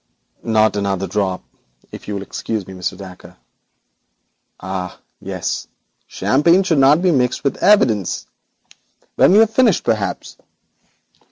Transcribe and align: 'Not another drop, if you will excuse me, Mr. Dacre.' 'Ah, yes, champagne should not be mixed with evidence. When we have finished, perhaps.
'Not 0.41 0.75
another 0.77 1.05
drop, 1.05 1.43
if 1.91 2.07
you 2.07 2.15
will 2.15 2.23
excuse 2.23 2.65
me, 2.65 2.73
Mr. 2.73 2.97
Dacre.' 2.97 3.37
'Ah, 4.59 4.99
yes, 5.19 5.67
champagne 6.07 6.63
should 6.63 6.79
not 6.79 7.03
be 7.03 7.11
mixed 7.11 7.43
with 7.43 7.57
evidence. 7.61 8.25
When 9.15 9.31
we 9.33 9.37
have 9.37 9.51
finished, 9.51 9.83
perhaps. 9.83 10.37